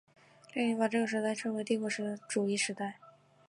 [0.55, 1.87] 列宁把这个时代称为帝国
[2.27, 2.97] 主义时代。